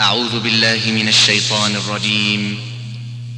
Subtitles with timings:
[0.00, 2.60] أعوذ بالله من الشيطان الرجيم.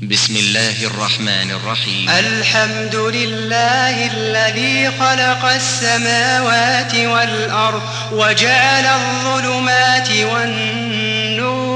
[0.02, 2.10] بسم الله الرحمن الرحيم.
[2.10, 11.67] الحمد لله الذي خلق السماوات والأرض وجعل الظلمات والنور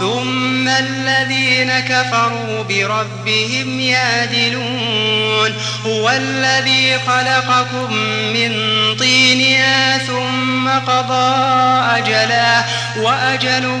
[0.00, 5.54] ثم الذين كفروا بربهم يعدلون
[5.86, 7.94] هو الذي خلقكم
[8.34, 8.52] من
[8.98, 9.62] طين
[10.06, 11.40] ثم قضى
[11.98, 12.64] أجلا
[12.96, 13.80] وأجل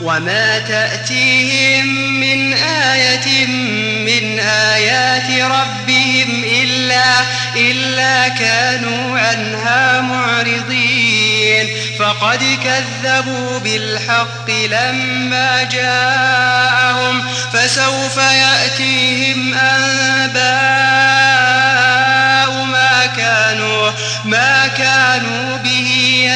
[0.00, 1.86] وما تأتيهم
[2.20, 3.46] من آية
[4.06, 7.04] من آيات ربهم إلا,
[7.56, 11.68] إلا كانوا عنها معرضين.
[11.98, 17.22] فقد كذبوا بالحق لما جاءهم
[17.52, 20.40] فسوف يأتيهم أنباء
[22.64, 23.90] ما كانوا,
[24.24, 25.79] ما كانوا به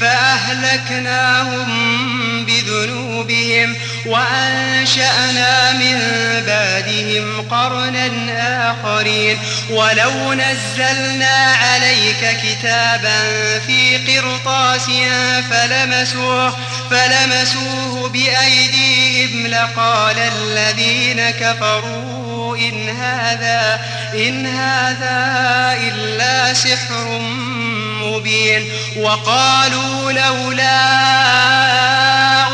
[0.00, 1.66] فأهلكناهم
[2.44, 5.98] بذنوبهم وأنشأنا من
[6.46, 9.38] بعدهم قرنا آخرين
[9.70, 13.18] ولو نزلنا عليك كتابا
[13.66, 14.86] في قرطاس
[15.50, 16.56] فلمسوه,
[16.90, 23.80] فلمسوه بأيديهم لقال الذين كفروا إن هذا,
[24.14, 25.24] إن هذا
[25.80, 27.20] إلا سحر
[28.04, 30.84] مبين وقالوا لولا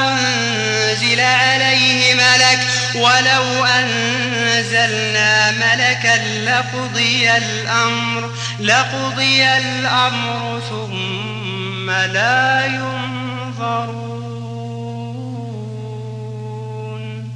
[0.08, 2.60] أنزل عليه ملك
[2.94, 14.19] ولو أنزلنا ملكا لقضي الأمر لقضي الأمر ثم لا ينظرون.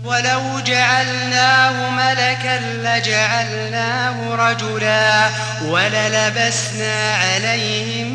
[0.04, 5.30] ولو جعلناه ملكا لجعلناه رجلا
[5.64, 8.08] وللبسنا عليهم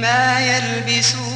[0.00, 1.35] ما يلبسون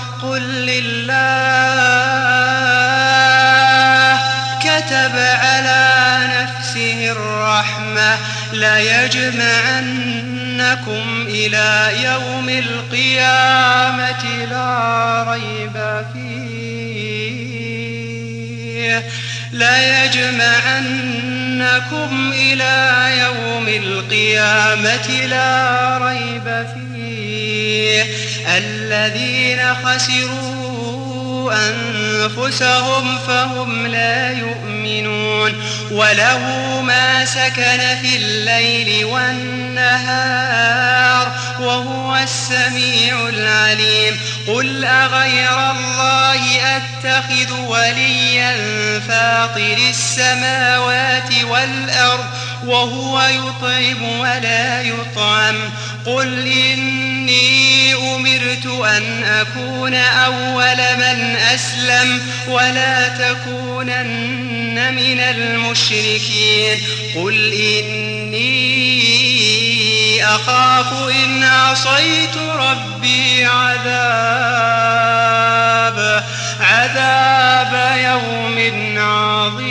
[0.21, 1.11] قل لله
[4.59, 8.17] كتب على نفسه الرحمة
[8.53, 10.01] ليجمعنكم
[11.27, 16.61] إلى يوم القيامة لا ريب فيه.
[19.51, 20.71] ليجمعنكم
[22.33, 26.65] إلى يوم القيامة لا ريب
[28.47, 30.61] الذين خسروا
[31.53, 35.53] أنفسهم فهم لا يؤمنون
[35.91, 36.39] وله
[36.81, 40.51] ما سكن في الليل والنهار
[41.59, 46.41] وهو السميع العليم قل أغير الله
[46.77, 48.55] أتخذ وليا
[49.07, 52.25] فاطر السماوات والأرض
[52.65, 55.55] وهو يطعم ولا يطعم.
[56.05, 66.77] قل إني أمرت أن أكون أول من أسلم ولا تكونن من المشركين.
[67.15, 68.91] قل إني
[70.25, 70.93] أخاف
[71.23, 74.81] إن عصيت ربي عذاب
[76.59, 79.70] عذاب يوم عظيم.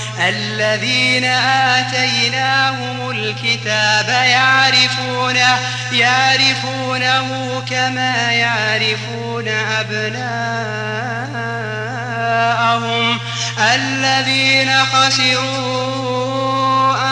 [0.29, 5.59] الذين آتيناهم الكتاب يعرفونه
[5.91, 11.01] يعرفونه كما يعرفون أبناءهم.
[13.59, 16.11] الذين خسروا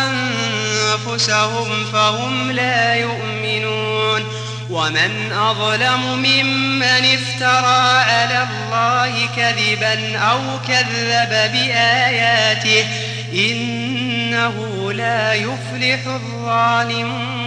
[0.05, 4.38] أنفسهم فهم لا يؤمنون.
[4.69, 12.85] ومن أظلم ممن افترى على الله كذبا أو كذب بآياته
[13.33, 14.53] إنه
[14.93, 17.39] لا يفلح الظالمون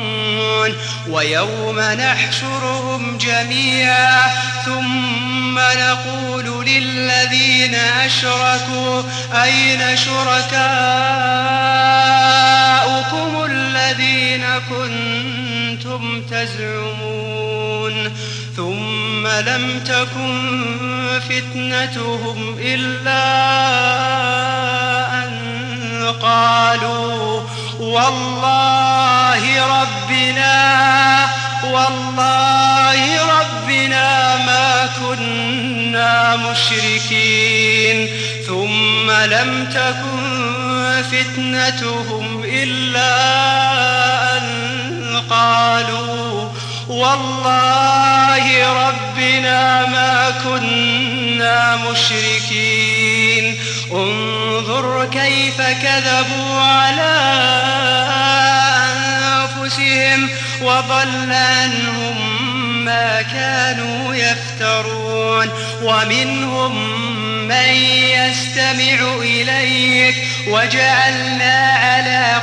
[1.09, 4.31] ويوم نحشرهم جميعا
[4.65, 9.03] ثم نقول للذين أشركوا
[9.43, 10.53] أين شركاؤكم
[13.45, 15.32] الذين كنتم
[16.31, 18.13] تزعمون
[18.57, 23.25] ثم لم تكن فتنتهم إلا
[25.25, 25.33] أن
[26.23, 27.41] قالوا
[27.81, 31.29] والله ربنا
[31.65, 38.09] والله ربنا ما كنا مشركين.
[38.47, 43.13] ثم لم تكن فتنتهم إلا
[43.89, 43.92] أن
[45.43, 46.49] قالوا
[46.89, 53.59] والله ربنا ما كنا مشركين.
[53.93, 57.19] انظر كيف كذبوا على
[59.43, 60.31] أنفسهم
[60.63, 65.49] وضل عنهم ما كانوا يفترون.
[65.83, 67.03] ومنهم
[67.49, 67.75] من
[68.19, 70.17] يستمع إليك
[70.49, 72.43] وجعلنا على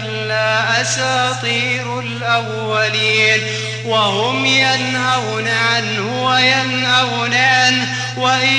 [0.81, 3.41] أساطير الأولين
[3.85, 7.87] وهم ينهون عنه وينهون عنه
[8.17, 8.55] وإن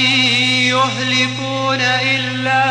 [0.69, 2.65] يهلكون إلا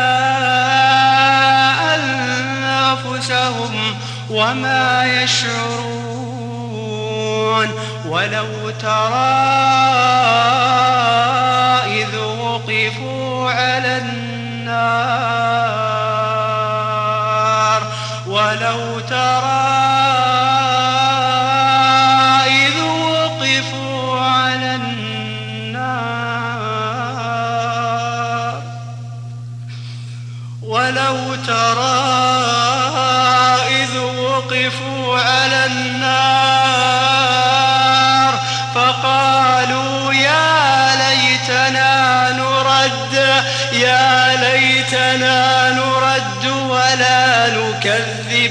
[1.94, 3.96] أنفسهم
[4.30, 5.92] وما يشعرون
[8.06, 9.42] ولو ترى
[11.86, 14.22] إذ وقفوا على النار
[18.26, 19.00] ولو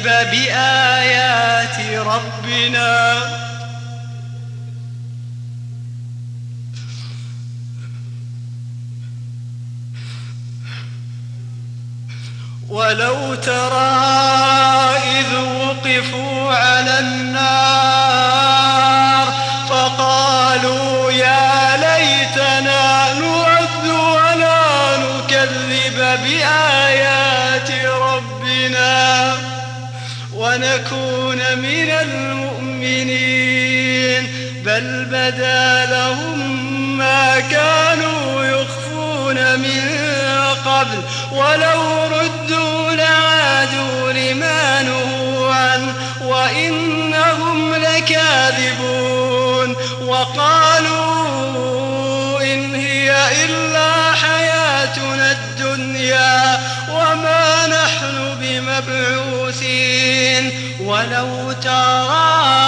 [0.02, 3.22] نكذب بآيات ربنا.
[12.70, 13.92] ولو ترى
[15.20, 17.91] إذ وقفوا على النار
[35.32, 39.82] بدا لهم ما كانوا يخفون من
[40.66, 51.22] قبل ولو ردوا لعادوا لما نهوا عنه وإنهم لكاذبون وقالوا
[52.42, 56.60] إن هي إلا حياتنا الدنيا
[56.90, 60.52] وما نحن بمبعوثين
[60.86, 62.61] ولو ترى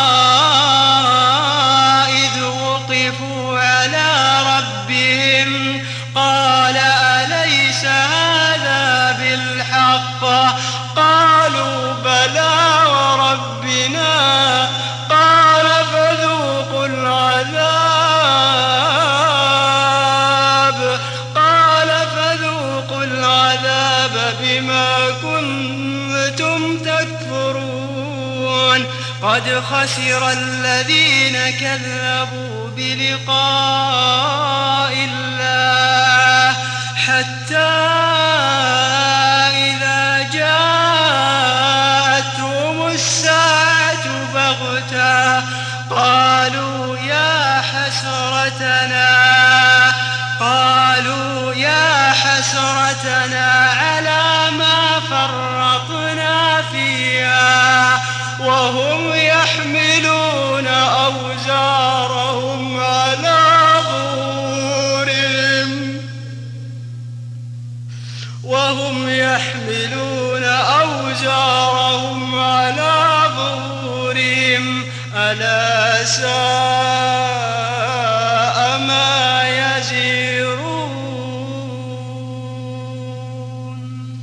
[29.64, 34.43] خسر الذين كذبوا بلقاء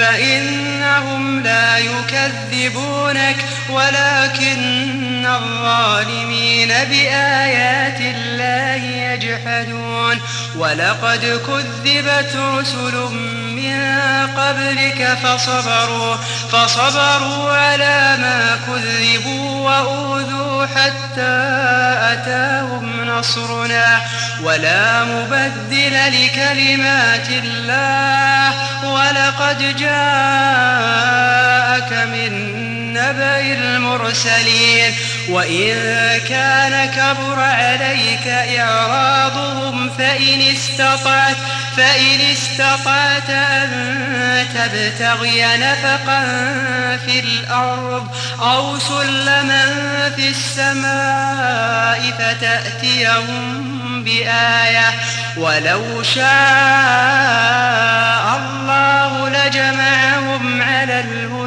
[0.00, 3.36] فإنهم لا يكذبونك
[3.70, 10.18] ولكن الظالمين بآيات الله يجحدون
[10.56, 13.08] ولقد كذبت رسل
[13.60, 16.16] من قبلك فصبروا
[16.52, 21.38] فصبروا على ما كذبوا وأوذوا حتى
[22.12, 24.00] أتاهم نصرنا.
[24.42, 29.92] ولا مبدل لكلمات الله ولقد جاءك
[31.92, 32.32] من
[32.92, 34.94] نبأ المرسلين.
[35.28, 35.74] وإن
[36.28, 38.26] كان كبر عليك
[38.58, 41.36] إعراضهم فإن استطعت
[41.76, 43.70] فإن استطعت أن
[44.54, 46.22] تبتغي نفقا
[47.06, 48.06] في الأرض
[48.40, 49.64] أو سلما
[50.16, 54.94] في السماء فتأتيهم بآية
[55.36, 56.30] ولو شاء
[58.36, 61.39] الله لجمعهم على الهدى.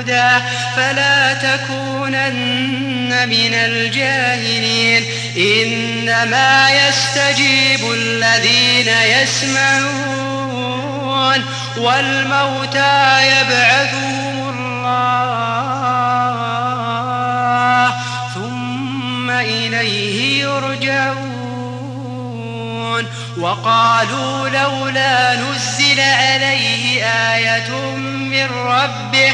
[0.76, 5.06] فلا تكونن من الجاهلين.
[5.38, 8.88] إنما يستجيب الذين
[9.22, 10.34] يسمعون
[11.78, 15.14] والموتى يبعثهم الله
[18.34, 21.34] ثم إليه يرجعون.
[23.40, 29.34] وقالوا لولا نزل عليه آية من ربه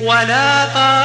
[0.00, 0.98] ولا طائر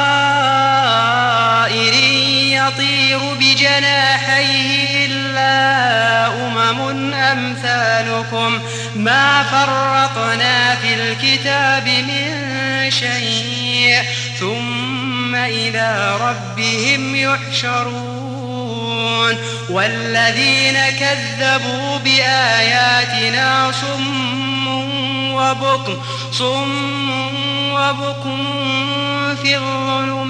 [2.53, 8.59] يطير بجناحيه إلا أمم أمثالكم.
[8.95, 12.51] ما فرطنا في الكتاب من
[12.91, 14.01] شيء.
[14.39, 18.11] ثم إلى ربهم يحشرون.
[19.69, 24.30] والذين كذبوا بآياتنا صم
[25.41, 25.97] وبكم
[26.31, 26.71] صم
[27.73, 28.39] وبكم
[29.43, 30.21] في الظلمات.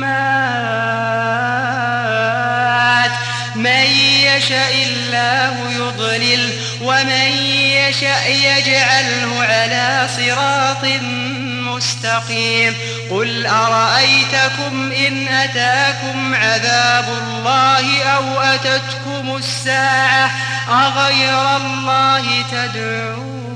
[3.56, 3.86] من
[4.25, 6.44] يشاء الله يضلل
[6.82, 7.30] ومن
[7.77, 10.86] يشاء يجعله على صراط
[11.75, 12.74] مستقيم.
[13.12, 20.32] قل أرأيتكم إن أتاكم عذاب الله أو أتتكم الساعة
[20.70, 23.50] أغير الله تدعون؟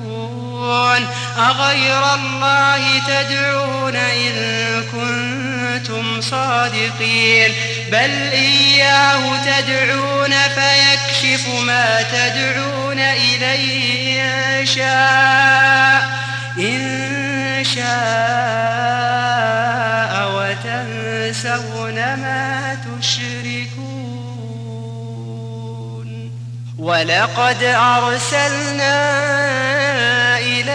[1.38, 4.34] أغير الله تدعون إن
[4.91, 7.53] كنتم صادقين
[7.91, 14.22] بل إياه تدعون فيكشف ما تدعون إليه
[14.60, 16.10] إن شاء
[16.60, 17.86] إن شاء
[20.36, 24.04] وتنسون ما تشركون.
[26.79, 28.98] ولقد أرسلنا
[30.39, 30.72] إلى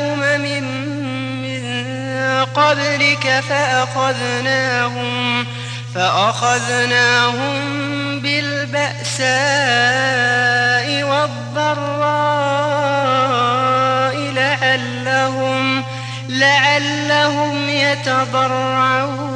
[0.00, 0.62] أمم
[1.42, 1.82] من
[2.44, 5.46] قبلك فأخذناهم
[5.94, 7.54] فأخذناهم
[8.20, 9.32] بالبأساء
[11.02, 11.92] والضراء
[14.16, 15.84] لعلهم
[16.28, 19.32] لعلهم يتضرعون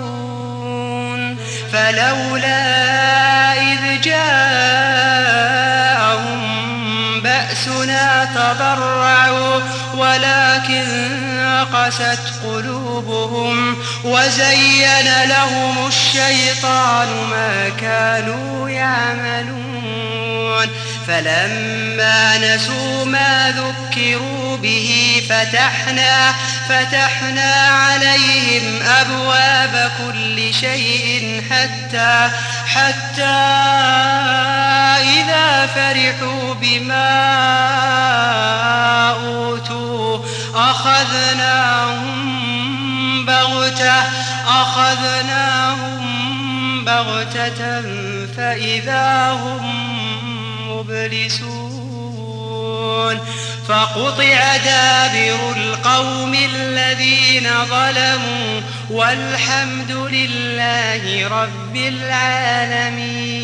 [1.73, 2.63] فلولا
[3.53, 5.56] إذ جاءهم
[8.37, 9.61] تضرعوا
[9.97, 10.87] ولكن
[11.75, 19.67] قست قلوبهم وزين لهم الشيطان ما كانوا يعملون.
[21.07, 26.35] فلما نسوا ما ذكروا به فتحنا
[26.69, 32.31] فتحنا عليهم أبواب كل شيء حتى
[32.67, 33.23] حتى
[35.03, 37.17] إذا فرحوا بما
[39.11, 40.19] أوتوا
[40.55, 42.17] أخذناهم
[43.27, 44.03] بغتة
[44.47, 46.05] أخذناهم
[46.85, 47.83] بغتة
[48.37, 49.96] فإذا هم
[50.81, 51.76] obeliço
[53.69, 63.37] فقطع دابر القوم الذين ظلموا والحمد لله رب العالمين.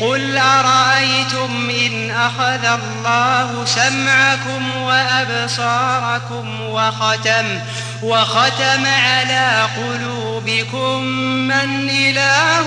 [0.00, 7.60] قل أرأيتم إن أخذ الله سمعكم وأبصاركم وختم
[8.02, 11.02] وختم على قلوبكم
[11.48, 12.66] من إله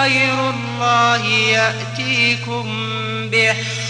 [0.00, 2.66] غير الله يأتيكم
[3.30, 3.54] به.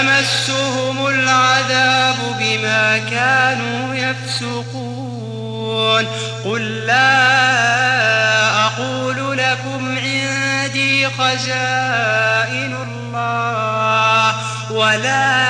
[0.00, 4.86] يمسهم العذاب بما كانوا يفسقون.
[6.44, 7.26] قل لا
[8.66, 14.34] أقول لكم عندي خزائن الله
[14.70, 15.46] ولا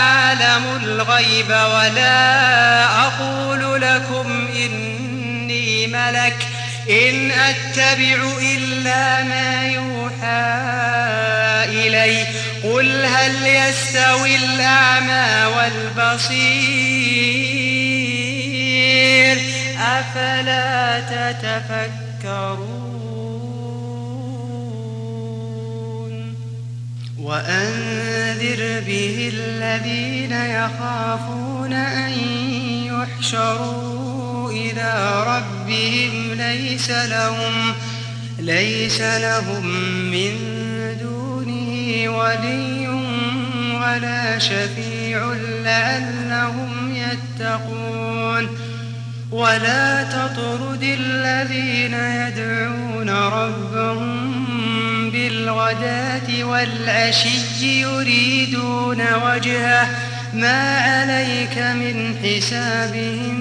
[0.00, 6.46] أعلم الغيب ولا أقول لكم إني ملك
[6.90, 11.37] إن أتبع إلا ما يوحى.
[11.68, 12.26] إلي
[12.64, 16.88] قل هل يستوي الأعمى والبصير؟
[19.78, 22.88] أفلا تتفكرون؟
[27.18, 32.12] وأنذر به الذين يخافون أن
[32.84, 37.74] يحشروا إلى ربهم ليس لهم
[38.38, 39.66] ليس لهم
[40.10, 40.67] من
[42.08, 42.88] ولي
[43.74, 45.32] ولا شفيع
[45.64, 48.48] لعلهم يتقون.
[49.30, 54.30] ولا تطرد الذين يدعون ربهم
[55.10, 59.88] بالغداة والعشي يريدون وجهه.
[60.34, 63.34] ما عليك من حسابهم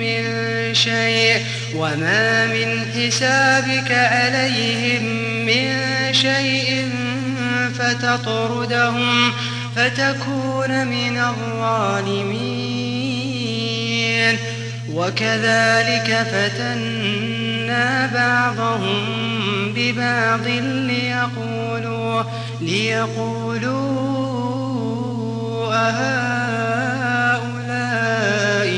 [0.00, 1.44] من شيء
[1.76, 5.02] وما من حسابك عليهم
[5.46, 5.72] من
[6.12, 6.88] شيء
[7.72, 9.32] فتطردهم
[9.76, 12.72] فتكون من الظالمين.
[14.94, 19.04] وكذلك فتنا بعضهم
[19.76, 20.46] ببعض
[20.86, 22.22] ليقولوا
[22.60, 23.92] ليقولوا
[25.74, 26.26] أهؤلاء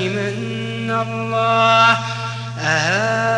[0.08, 1.96] من الله؟
[2.60, 3.34] أهؤلاء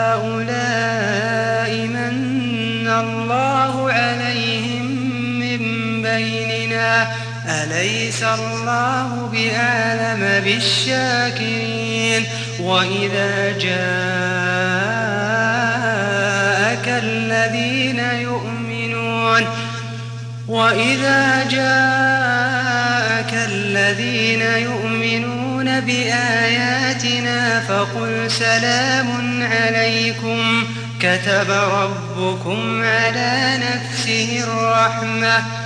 [7.48, 12.24] أليس الله بأعلم بالشاكرين؟
[12.60, 13.76] وإذا جاءك
[16.88, 19.46] الذين يؤمنون
[20.48, 29.08] وإذا جاءك الذين يؤمنون بآياتنا فقل سلام
[29.52, 30.64] عليكم.
[31.00, 35.65] كتب ربكم على نفسه الرحمة.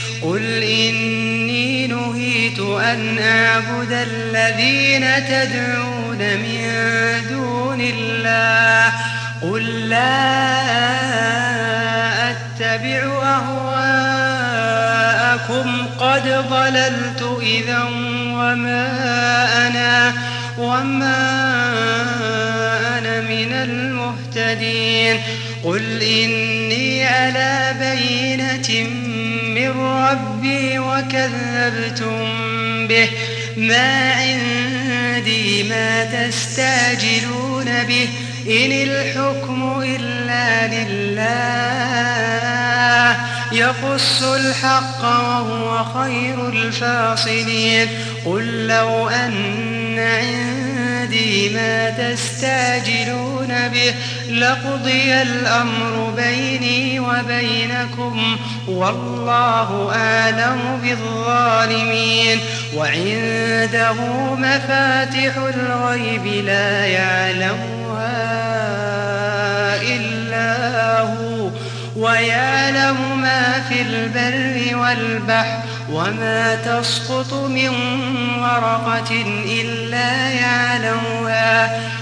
[0.21, 6.67] قل إني نهيت أن أعبد الذين تدعون من
[7.29, 8.93] دون الله
[9.41, 10.31] قل لا
[12.31, 14.17] أتبع أهواءكم
[15.99, 17.83] قد ضللت إذا
[18.33, 18.87] وما
[19.67, 20.13] أنا
[20.57, 21.31] وما
[22.97, 25.19] أنا من المهتدين
[25.63, 29.10] قل إني على بينة من
[30.41, 32.27] ربي وكذبتم
[32.87, 33.09] به.
[33.57, 38.09] ما عندي ما تستعجلون به.
[38.47, 41.21] إن الحكم إلا لله.
[43.51, 47.87] يقص الحق وهو خير الفاصلين.
[48.25, 53.93] قل لو أن عندي ما تستعجلون به.
[54.31, 62.39] لقضي الأمر بيني وبينكم والله أعلم بالظالمين
[62.75, 63.93] وعنده
[64.35, 68.21] مفاتح الغيب لا يعلمها
[69.81, 71.49] إلا هو
[71.95, 75.57] ويعلم ما في البر والبحر
[75.91, 77.69] وما تسقط من
[78.39, 79.11] ورقة
[79.61, 81.81] إلا يعلمها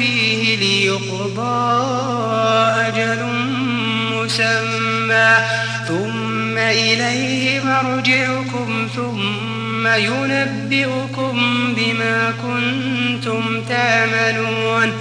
[0.00, 1.82] فيه ليقضى
[2.86, 3.24] أجل
[4.12, 5.36] مسمى.
[5.88, 11.34] ثم إليه مرجعكم ثم ينبئكم
[11.76, 14.92] بما كنتم تعملون.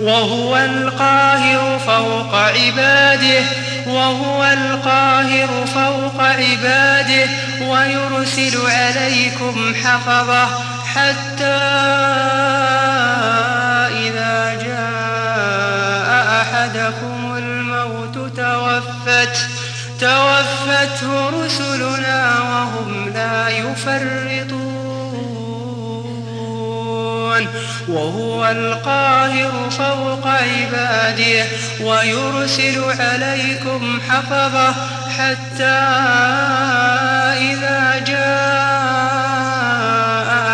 [0.00, 3.44] وهو القاهر فوق عباده
[3.86, 7.28] وهو القاهر فوق عباده
[7.62, 10.48] ويرسل عليكم حفظه
[10.94, 11.60] حتى
[20.64, 24.84] توفته رسلنا وهم لا يفرطون.
[27.88, 31.46] وهو القاهر فوق عباده
[31.80, 34.74] ويرسل عليكم حفظه
[35.18, 35.80] حتى
[37.50, 39.04] إذا جاء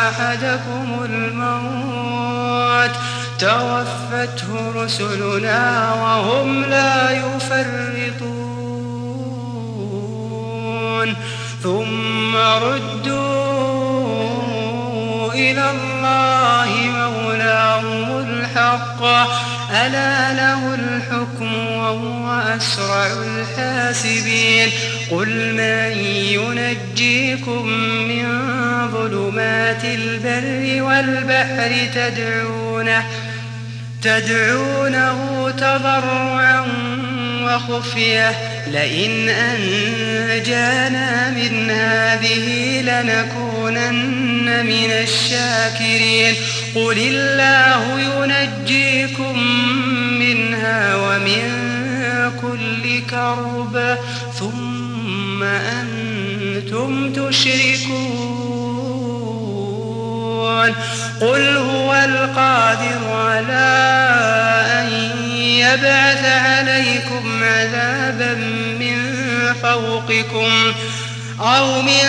[0.09, 2.94] أحدكم الموت
[3.38, 8.00] توفته رسلنا وهم لا يفرطون.
[12.31, 13.33] ثم ردوا
[15.33, 19.03] إلى الله مولاهم الحق.
[19.71, 24.69] ألا له الحكم وهو أسرع الحاسبين.
[25.11, 25.99] قل من
[26.38, 27.66] ينجيكم
[28.09, 28.27] من
[28.93, 33.05] ظلمات البر والبحر تدعونه
[34.03, 36.66] تدعونه تضرعا
[37.57, 38.31] وخفية.
[38.67, 46.35] لئن أنجانا من هذه لنكونن من الشاكرين.
[46.75, 49.39] قل الله ينجيكم
[50.19, 51.71] منها ومن
[52.43, 53.99] كل كرب.
[54.39, 58.21] ثم أنتم تشركون.
[61.21, 63.87] قل هو القادر على
[64.73, 65.10] أن
[65.61, 68.35] يبعث عليكم عذابا
[68.81, 68.96] من
[69.62, 70.73] فوقكم
[71.40, 72.03] أو من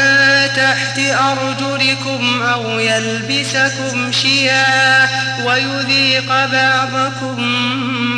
[0.55, 5.07] تحت أرجلكم أو يلبسكم شيعا
[5.45, 7.37] ويذيق بعضكم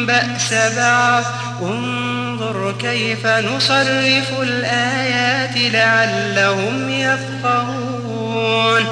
[0.06, 1.24] بأس بعض.
[1.62, 8.84] انظر كيف نصرف الآيات لعلهم يفقهون.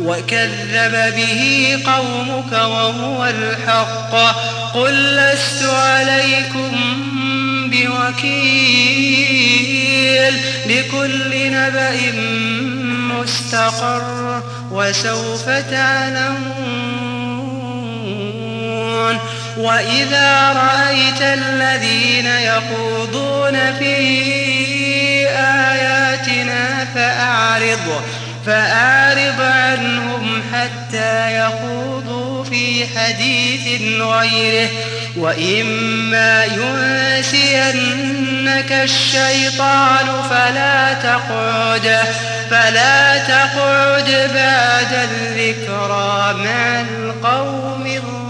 [0.00, 4.14] وكذب به قومك وهو الحق.
[4.74, 6.70] قل لست عليكم
[7.72, 8.98] بوكيل.
[10.66, 12.12] لكل نبأ
[13.20, 16.78] مستقر وسوف تعلمون.
[19.56, 23.96] وإذا رأيت الذين يخوضون في
[25.28, 28.02] آياتنا فأعرض.
[28.48, 34.68] فأعرض عنهم حتى يخوضوا في حديث غيره
[35.16, 36.44] وإما
[37.24, 37.92] ينسينك
[38.72, 41.98] الشيطان فلا تقعد
[42.50, 48.28] فلا تقعد بعد الذكرى مع القوم الظالمين.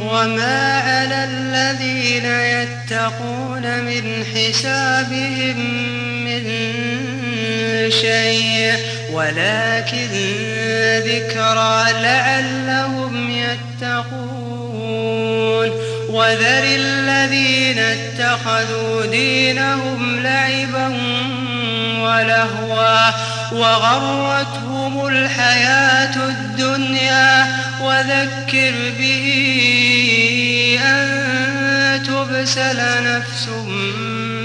[0.00, 6.03] وما على الذين يتقون من حسابهم
[6.40, 8.74] من شيء
[9.12, 10.08] ولكن
[11.06, 14.34] ذكرى لعلهم يتقون.
[16.08, 20.88] وذر الذين اتخذوا دينهم لعبا
[22.00, 23.10] ولهوا
[23.52, 27.64] وغرتهم الحياة الدنيا.
[27.84, 29.26] وذكر به
[30.84, 31.23] أن
[32.06, 33.48] تبسل نفس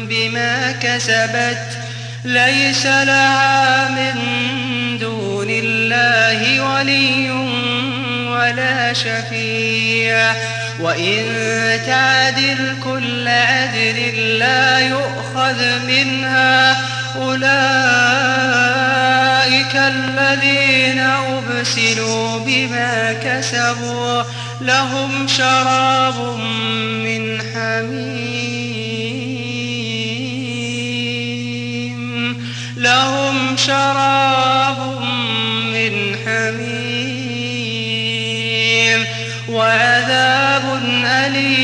[0.09, 1.67] بما كسبت
[2.25, 4.15] ليس لها من
[4.97, 7.31] دون الله ولي
[8.29, 10.33] ولا شفيع.
[10.79, 11.25] وإن
[11.85, 16.77] تعدل كل عدل لا يؤخذ منها.
[17.15, 17.49] أولئك
[19.75, 24.23] الذين أبسلوا بما كسبوا
[24.61, 26.19] لهم شراب
[27.03, 28.49] من حميم.
[32.77, 35.01] لهم شراب
[35.73, 37.19] من حميم
[39.49, 41.58] وعذاب أليم.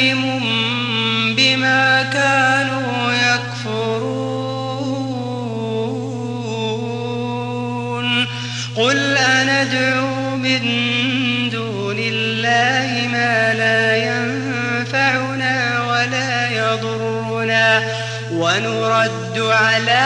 [16.05, 17.83] ولا يضرنا
[18.31, 20.05] ونرد على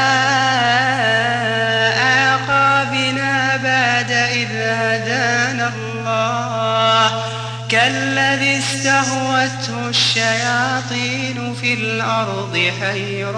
[1.98, 7.24] أعقابنا بعد إذ هدانا الله.
[7.70, 13.38] كالذي استهوته الشياطين في الأرض حيران.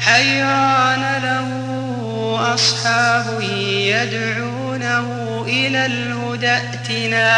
[0.00, 1.48] حيران له
[2.54, 5.06] أصحاب يدعونه
[5.46, 7.30] إلى الهدى ائتنا.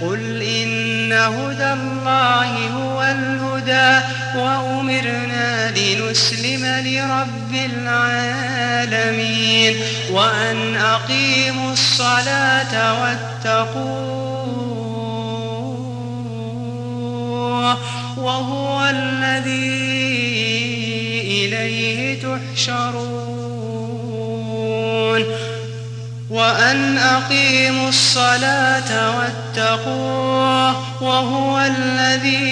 [0.00, 0.73] قل إن
[1.14, 4.06] هدى الله هو الهدى
[4.38, 9.24] وأمرنا لنسلم لرب العالمين
[10.10, 14.24] وأن أقيموا الصلاة واتقوه
[18.16, 19.94] وهو الذي
[21.44, 23.33] إليه تحشرون
[26.34, 32.48] وأن أقيموا الصلاة واتقوه وهو الذي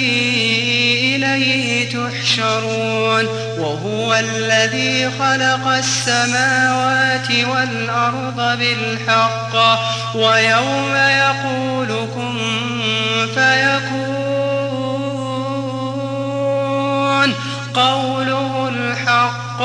[1.17, 3.27] إليه تحشرون
[3.59, 9.57] وهو الذي خلق السماوات والأرض بالحق
[10.15, 12.39] ويوم يقول كن
[13.35, 14.13] فيكون
[17.75, 19.63] قوله الحق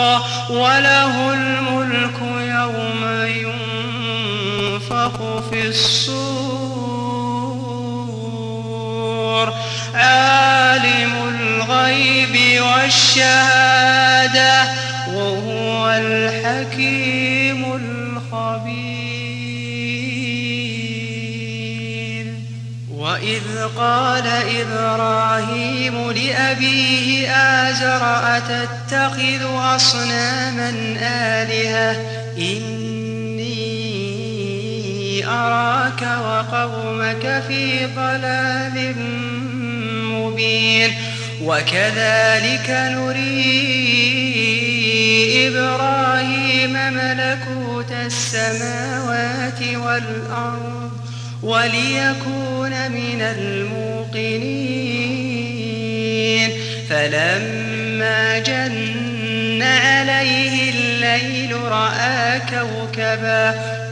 [0.49, 3.03] وله الملك يوم
[5.07, 6.17] ينفخ في الصور
[9.93, 14.63] عالم الغيب والشهادة
[15.13, 18.67] وهو الحكيم الخبير.
[22.95, 23.43] وإذ
[23.77, 24.27] قال
[24.61, 28.03] إبراهيم لأبيه آزر
[28.37, 29.43] أتتخذ
[29.75, 30.69] أصناما
[31.01, 31.95] آلهة؟
[32.37, 33.06] إني
[35.25, 38.95] أراك وقومك في ضلال
[40.13, 40.91] مبين.
[41.41, 43.47] وكذلك نري
[45.47, 50.91] إبراهيم ملكوت السماوات والأرض
[51.43, 54.77] وليكون من الموقنين.
[56.89, 63.76] فلما جن عليه الليل رأى كوكبا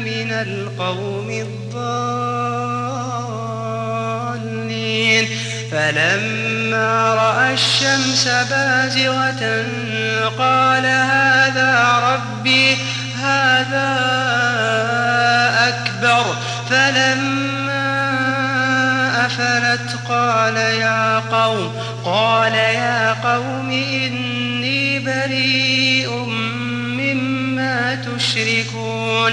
[0.00, 1.98] من القوم الضالين.
[5.72, 9.64] فلما رأى الشمس بازغة
[10.38, 12.76] قال هذا ربي
[13.22, 13.90] هذا
[15.68, 16.24] أكبر.
[16.70, 17.88] فلما
[19.26, 21.72] أفلت قال يا قوم
[22.04, 26.10] قال يا قوم إني بريء
[26.98, 29.32] مما تشركون.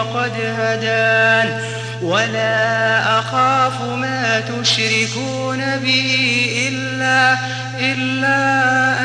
[0.00, 1.60] وقد هدان.
[2.02, 7.36] ولا أخاف ما تشركون به إلا
[7.80, 8.60] إلا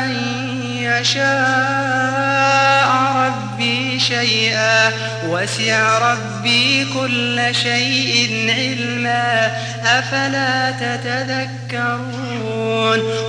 [0.05, 0.15] أن
[0.75, 1.25] يشاء
[3.15, 4.91] ربي شيئا.
[5.27, 9.51] وسع ربي كل شيء علما.
[9.86, 12.15] أفلا تتذكرون؟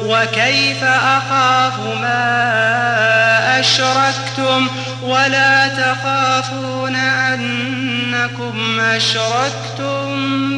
[0.04, 4.68] وكيف أخاف ما أشركتم؟
[5.06, 10.06] ولا تخافون أنكم أشركتم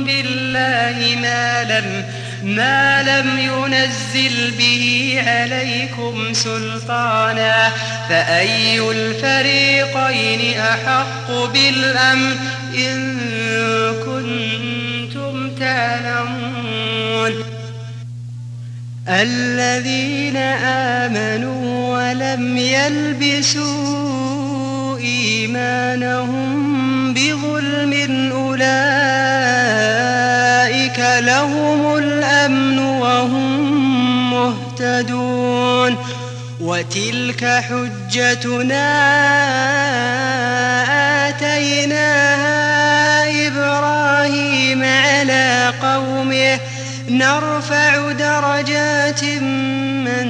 [0.04, 2.04] بالله ما لم
[2.44, 7.72] ما لم ينزل به عليكم سلطانا
[8.08, 12.36] فأي الفريقين أحق بالأمن
[12.74, 13.18] إن
[14.04, 17.32] كنتم تعلمون؟
[19.08, 20.36] الذين
[21.06, 24.17] آمنوا ولم يلبسوا
[24.98, 26.48] إيمانهم
[27.14, 27.92] بظلم
[28.32, 28.58] أولئك
[31.24, 35.96] لهم الأمن وهم مهتدون
[36.60, 38.88] وتلك حجتنا
[41.28, 42.68] آتيناها
[43.46, 46.60] إبراهيم على قومه.
[47.08, 49.24] نرفع درجات
[50.04, 50.28] من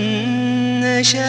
[0.81, 1.29] نشاء.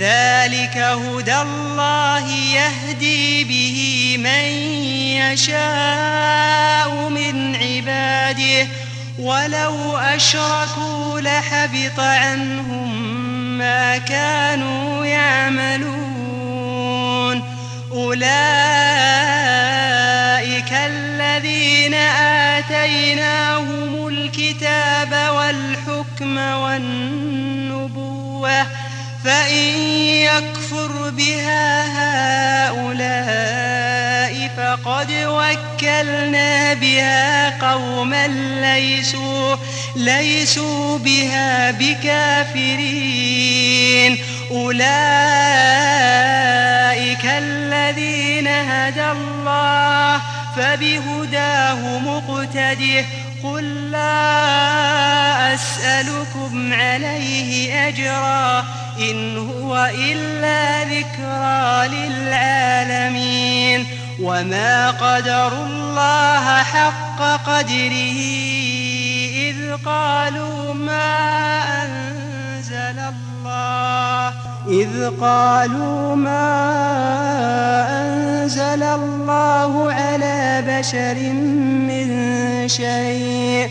[0.00, 4.44] ذلك هدى الله يهدي به من
[5.20, 8.66] يشاء من عباده.
[9.18, 13.18] ولو أشركوا لحبط عنهم
[13.58, 15.90] ما كانوا يعملون.
[17.92, 18.32] أولئك
[20.72, 21.94] الذين
[22.54, 27.49] آتيناهم الكتاب والحكم والنبوة
[29.24, 29.74] فإن
[30.24, 31.84] يكفر بها
[32.68, 33.60] هؤلاء
[34.56, 38.26] فقد وكلنا بها قوما
[38.60, 39.56] ليسوا
[39.96, 43.20] ليسوا بها بكافرين
[44.50, 44.80] أولئك
[47.24, 50.20] الذين هدى الله
[50.56, 53.04] فبهداه مقتده
[53.42, 58.64] قل لا أسألكم عليه أجرا
[59.00, 63.86] إن هو إلا ذكرى للعالمين
[64.22, 68.20] وما قدروا الله حق قدره
[69.34, 71.18] إذ قالوا ما
[71.82, 74.32] أنزل الله
[74.68, 76.50] إذ قالوا ما
[78.02, 81.32] أنزل الله على بشر
[81.88, 82.08] من
[82.68, 83.70] شيء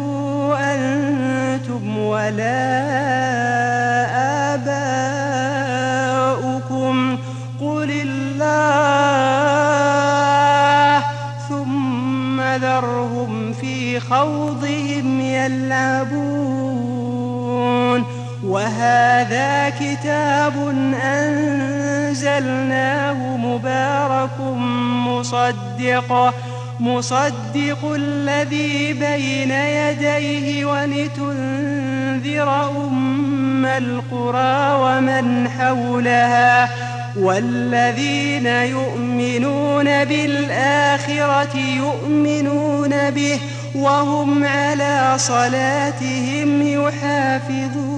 [0.59, 2.61] أنتم ولا
[4.53, 7.17] آباؤكم.
[7.61, 8.41] قل الله
[11.49, 16.41] ثم ذرهم في خوضهم يلعبون.
[18.45, 20.53] وهذا كتاب
[21.03, 22.57] أنزلناه
[23.37, 24.39] مبارك
[25.07, 26.33] مصدق.
[26.81, 36.69] مصدق الذي بين يديه ولتنذر أم القرى ومن حولها
[37.17, 43.39] والذين يؤمنون بالآخرة يؤمنون به
[43.75, 47.91] وهم على صلاتهم يحافظون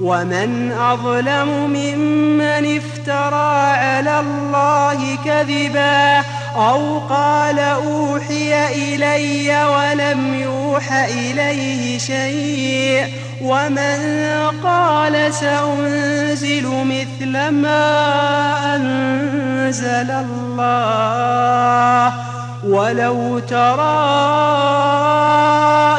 [0.00, 6.22] ومن أظلم ممن افترى على الله كذبا
[6.56, 13.06] أو قال أوحي إلي ولم يوح إليه شيء
[13.42, 13.98] ومن
[14.64, 20.44] قال سأنزل مثل ما أنزل الله
[22.66, 24.14] ولو ترى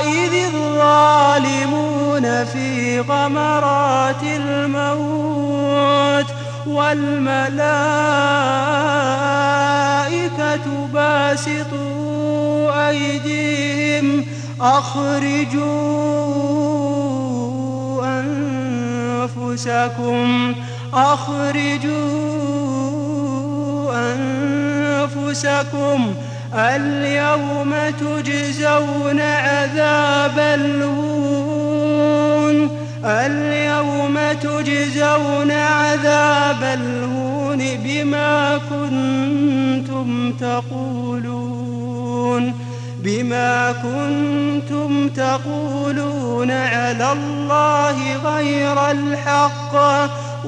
[0.03, 5.14] إذ الظالمون في غمرات الموت
[6.67, 7.65] والملائكة
[10.93, 14.25] باسطوا أيديهم
[14.61, 16.05] أخرجوا
[19.45, 20.55] أنفسكم
[20.93, 22.25] أخرجوا
[24.13, 26.13] أنفسكم
[26.53, 31.25] اليوم تجزون عذاب الهون
[33.05, 41.85] اليوم تجزون عذاب الهون بما كنتم تقولون
[43.03, 49.75] بما كنتم تقولون على الله غير الحق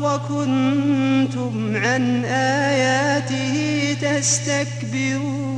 [0.02, 3.56] وكنتم عن آياته
[4.02, 5.58] تستكبرون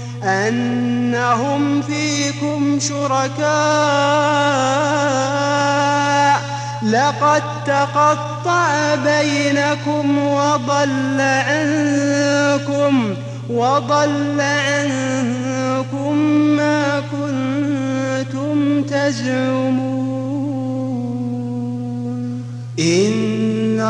[0.23, 3.51] أنهم فيكم شركاء.
[6.83, 13.15] لقد تقطع بينكم وضل عنكم
[13.49, 16.15] وضل عنكم
[16.57, 20.01] ما كنتم تزعمون.
[22.79, 23.50] إن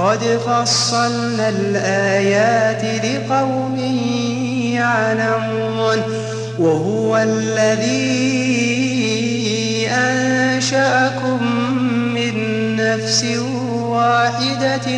[0.00, 3.78] قد فصلنا الآيات لقوم
[4.74, 6.02] يعلمون
[6.58, 8.30] وهو الذي
[9.90, 11.38] أنشأكم
[12.14, 12.34] من
[12.76, 13.24] نفس
[13.70, 14.88] واحدة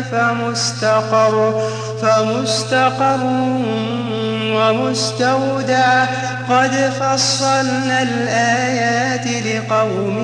[0.00, 1.62] فمستقر
[2.02, 3.20] فمستقر
[4.54, 6.04] ومستودع
[6.50, 10.18] قد فصلنا الآيات لقوم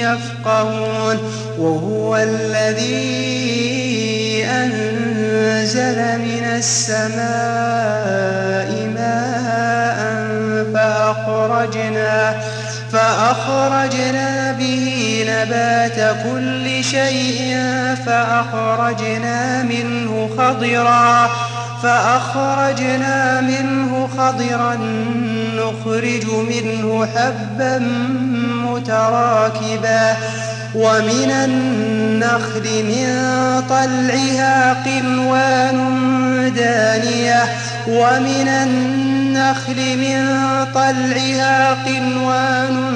[0.00, 1.18] يفقهون.
[1.58, 3.16] وهو الذي
[4.44, 7.16] أنزل من السماء
[8.94, 10.00] ماء
[10.74, 12.34] فأخرجنا
[12.92, 17.56] فأخرجنا به نبات كل شيء
[18.06, 21.30] فأخرجنا منه خضرا
[21.82, 24.78] فأخرجنا منه خضرا
[25.56, 27.78] نخرج منه حبا
[28.64, 30.16] متراكبا.
[30.76, 33.06] ومن النخل من
[33.68, 35.78] طلعها قنوان
[36.56, 37.44] دانية.
[37.88, 40.26] ومن النخل من
[40.74, 42.92] طلعها قنوان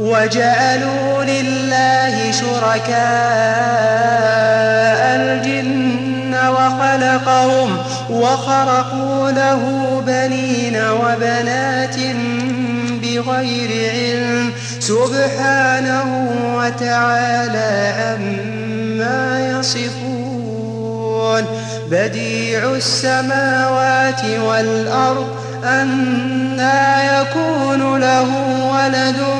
[0.00, 3.00] وجعلوا لله شركاء
[5.16, 7.76] الجن وخلقهم
[8.10, 9.62] وخرقوا له
[10.06, 11.96] بنين وبنات
[13.02, 21.44] بغير علم سبحانه وتعالى عما يصفون
[21.90, 25.26] بديع السماوات والأرض
[25.64, 28.28] أنا يكون له
[28.72, 29.39] ولد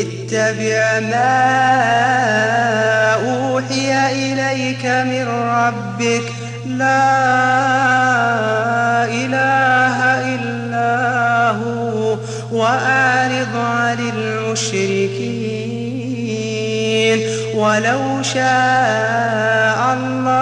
[0.00, 1.32] اتبع ما
[3.14, 6.26] أوحي إليك من ربك.
[6.66, 7.14] لا
[9.04, 9.98] إله
[10.34, 12.18] إلا هو
[12.52, 15.52] وأعرض عن المشركين.
[17.54, 20.41] ولو شاء الله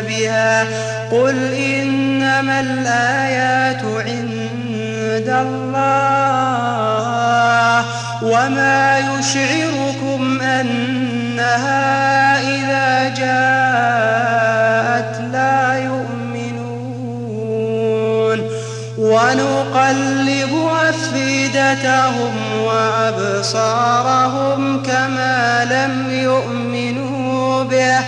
[0.08, 0.66] بها.
[1.12, 6.22] قل إنما الآيات عند الله.
[8.22, 11.82] وما يشعركم أنها
[12.42, 14.21] إذا جاءت
[21.62, 22.34] أفئدتهم
[22.64, 24.14] وأبصارهم
[24.84, 28.00] كما لم يؤمنوا به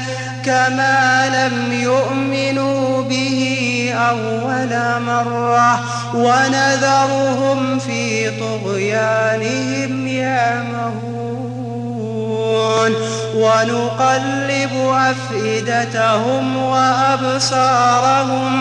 [0.45, 5.79] كما لم يؤمنوا به أول مرة.
[6.13, 11.22] ونذرهم في طغيانهم يعمهون.
[13.35, 18.53] ونقلب أفئدتهم وأبصارهم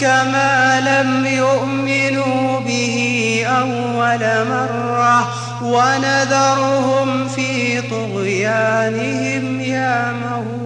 [0.00, 5.28] كما لم يؤمنوا به أول مرة
[5.62, 10.62] ونذرهم في طغيانهم يعمهون.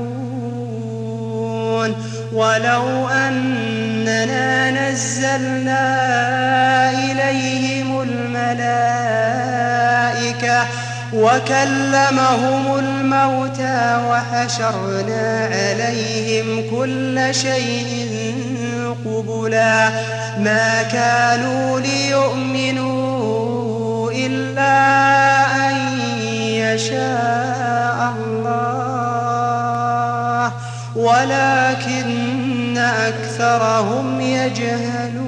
[2.33, 5.87] ولو أننا نزلنا
[6.91, 9.06] إليهم الملائكة
[11.15, 18.35] وكلمهم الموتى وحشرنا عليهم كل شيء
[19.05, 19.89] قبلا
[20.39, 23.17] ما كانوا ليؤمنوا
[24.13, 24.77] إلا
[25.69, 25.77] أن
[26.41, 29.27] يشاء الله.
[30.97, 35.27] ولكن أكثرهم يجهلون.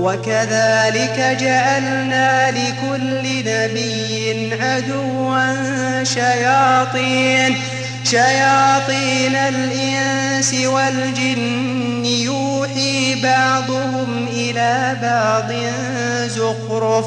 [0.00, 7.56] وكذلك جعلنا لكل نبي عدوا شياطين
[8.04, 15.52] شياطين الإنس والجن يوحي بعضهم إلى بعض
[16.28, 17.06] زخرف.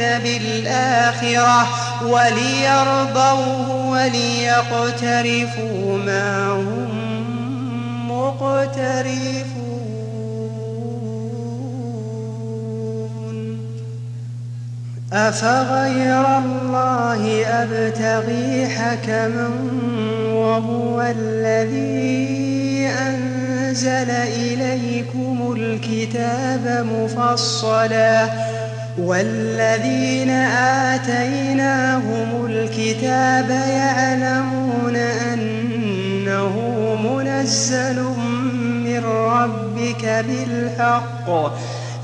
[0.00, 1.68] بالآخرة
[2.02, 5.18] وليرضوه وليقترفوا
[6.06, 6.90] ما هم
[8.08, 9.60] مقترفون.
[15.12, 19.50] أفغير الله أبتغي حكما
[20.34, 28.28] وهو الذي أنزل إليكم الكتاب مفصلا
[29.06, 30.30] والذين
[30.90, 36.54] آتيناهم الكتاب يعلمون أنه
[37.04, 38.02] منزل
[38.84, 41.30] من ربك بالحق.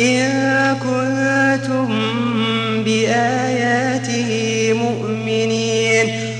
[0.00, 0.30] إن
[0.82, 1.88] كنتم
[2.84, 4.30] بآياته
[4.72, 6.32] مؤمنين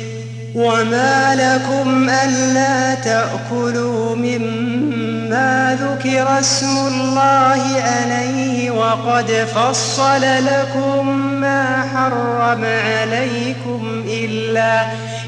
[0.55, 11.07] وما لكم ألا تأكلوا مما ذكر اسم الله عليه وقد فصل لكم
[11.41, 14.83] ما حرم عليكم إلا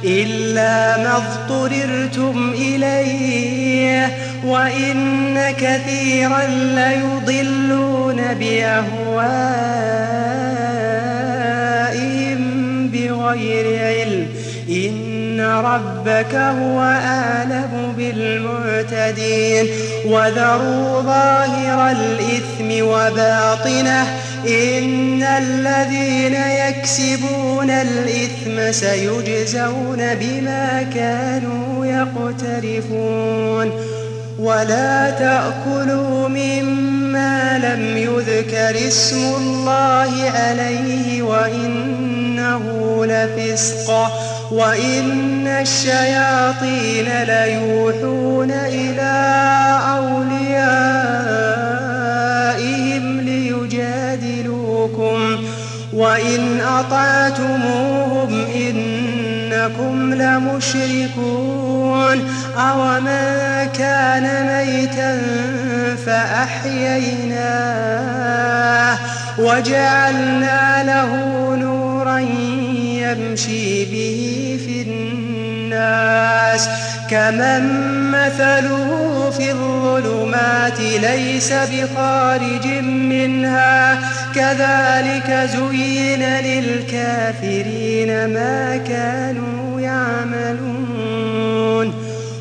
[0.07, 4.09] إلا ما اضطررتم إليه
[4.45, 8.85] وإن كثيرا ليضلون بأهوائهم
[12.89, 14.27] بغير علم.
[14.69, 19.67] إن ربك هو أعلم بالمعتدين.
[20.07, 24.07] وذروا ظاهر الإثم وباطنه
[24.49, 33.71] إن الذين يكسبون الإثم سيجزون بما كانوا يقترفون.
[34.39, 42.63] ولا تأكلوا مما لم يذكر اسم الله عليه وإنه
[43.07, 43.91] لفسق.
[44.51, 49.15] وإن الشياطين ليوحون إلى
[49.99, 51.54] أوليائهم
[54.99, 55.45] ليجادلوكم
[55.93, 61.55] وإن أطعتموهم إنكم لمشركون
[62.59, 65.21] أومن كان ميتا
[66.07, 67.55] فأحييناه
[69.39, 71.11] وجعلنا له
[71.57, 72.19] نورا
[72.99, 74.54] يمشي به
[75.75, 76.69] الناس
[77.11, 77.65] كمن
[78.11, 83.99] مثله في الظلمات ليس بخارج منها
[84.35, 90.74] كذلك زين للكافرين ما كانوا يعملون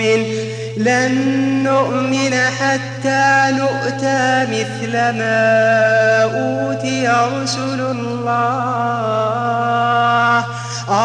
[0.00, 0.24] نؤمن
[0.76, 1.12] لن
[1.64, 8.34] نؤمن حتى نؤتى مثل ما أوتي رسل الله.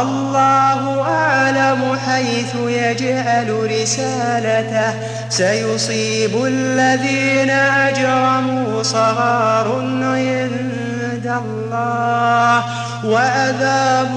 [0.01, 4.93] الله أعلم حيث يجعل رسالته.
[5.29, 9.67] سيصيب الذين أجرموا صغار
[10.01, 12.63] عند الله
[13.05, 14.11] وعذاب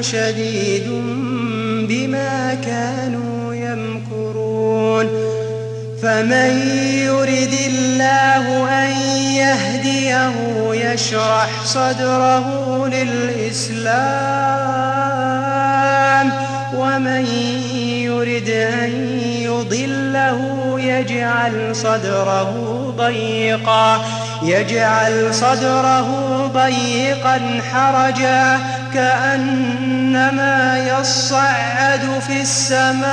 [0.00, 0.86] شديد
[1.88, 3.29] بما كانوا
[4.80, 5.08] يمكرون
[6.02, 6.52] فمن
[7.04, 8.90] يرد الله أن
[9.36, 10.32] يهديه
[10.72, 13.90] يشرح صدره للإسلام
[16.76, 17.26] ومن
[18.04, 18.90] يرد أن
[19.42, 20.40] يضله
[20.80, 22.54] يجعل صدره
[22.96, 24.04] ضيقا
[24.42, 26.08] يجعل صدره
[26.46, 28.58] ضيقا حرجا
[28.94, 33.10] كأنما يصعد في السماء.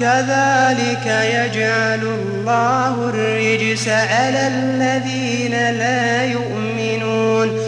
[0.00, 7.67] كذلك يجعل الله الرجس على الذين لا يؤمنون.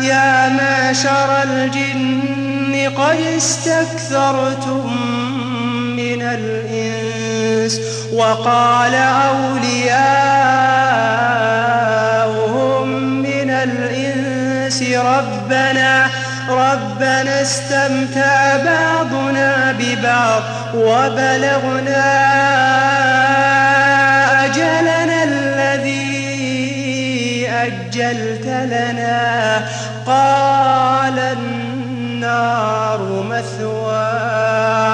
[0.00, 4.96] يا معشر الجن قد استكثرتم
[5.96, 7.80] من الإنس
[8.12, 8.94] وقال
[12.04, 12.88] أولياؤهم
[13.22, 16.06] من الإنس ربنا
[16.48, 20.42] ربنا استمتع بعضنا ببعض
[20.74, 22.04] وبلغنا
[24.44, 26.04] أجلنا الذي
[27.50, 29.68] أجلت لنا.
[30.06, 33.00] قال النار
[33.30, 34.84] مثواكم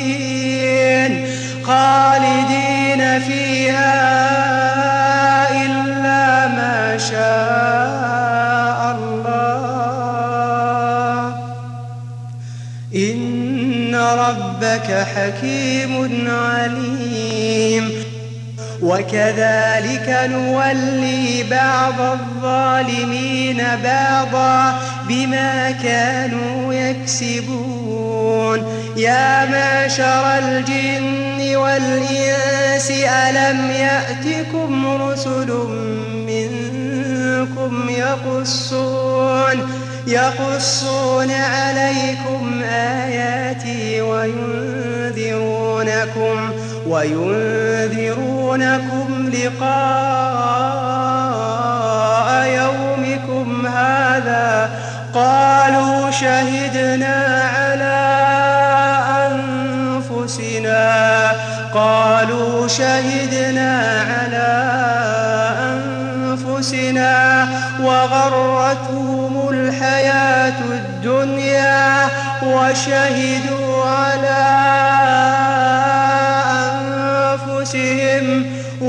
[1.66, 4.02] خالدين فيها
[5.66, 9.32] إلا ما شاء الله.
[12.96, 15.92] إن ربك حكيم
[16.30, 18.01] عليم.
[18.82, 24.80] وكذلك نولي بعض الظالمين بعضا
[25.10, 28.82] بما كانوا يكسبون.
[28.98, 35.48] يا معشر الجن والإنس ألم يأتكم رسل
[36.28, 39.68] منكم يقصون
[40.08, 45.32] يقصون عليكم آياتي وينذرونكم
[46.88, 48.52] وينذرونكم
[49.34, 50.72] لقاء
[52.46, 54.70] يومكم هذا
[55.14, 58.02] قالوا شهدنا على
[59.32, 61.32] أنفسنا
[61.74, 64.52] قالوا شهدنا على
[66.22, 67.48] أنفسنا
[67.82, 72.08] وغرتهم الحياة الدنيا
[72.44, 74.42] وشهدوا على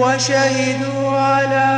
[0.02, 1.70] وشهدوا على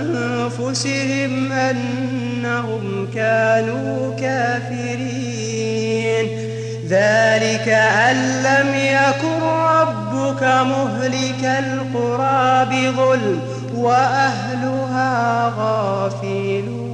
[0.00, 5.20] أنفسهم أنهم كانوا كافرين.
[6.88, 13.40] ذلك أن لم يكن ربك مهلك القرى بظلم
[13.74, 16.90] وأهلها غافلون.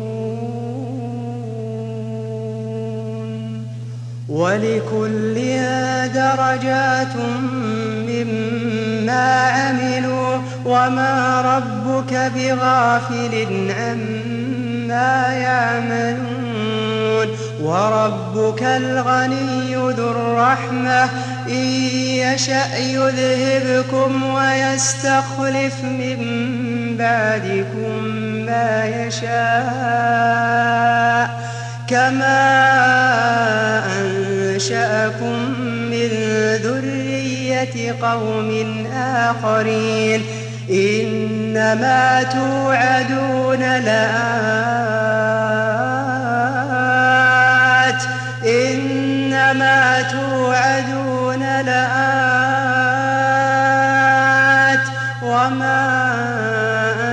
[4.28, 5.34] ولكل
[6.14, 7.14] درجات
[9.16, 13.46] عملوا وما ربك بغافل
[13.78, 16.56] عما يعملون
[17.62, 21.04] وربك الغني ذو الرحمة
[21.48, 21.66] إن
[22.34, 26.16] يشأ يذهبكم ويستخلف من
[26.98, 28.04] بعدكم
[28.46, 29.96] ما يشاء
[31.88, 32.66] كما
[34.00, 35.36] أنشأكم
[35.90, 36.08] من
[36.62, 37.05] ذرية
[38.02, 40.22] قوم آخرين
[40.70, 44.36] إنما توعدون لآت
[48.46, 52.06] إنما توعدون لآت
[55.22, 55.86] وما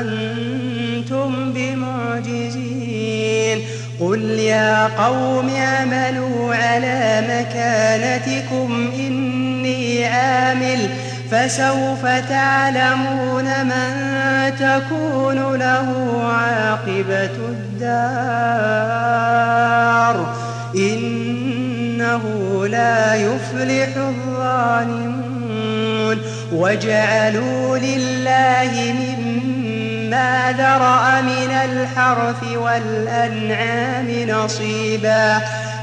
[0.02, 2.94] أنتم بمعجزين
[4.00, 9.33] قل يا قوم اعملوا على مكانتكم إني
[10.06, 10.90] عامل
[11.32, 14.14] فسوف تعلمون من
[14.60, 15.88] تكون له
[16.34, 17.94] عاقبة الدار.
[20.76, 22.22] إنه
[22.68, 25.24] لا يفلح الظالمون.
[26.54, 35.42] وجعلوا لله مما ذرأ من الحرث والأنعام نصيبا.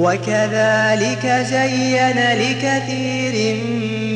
[0.00, 3.54] وكذلك زين لكثير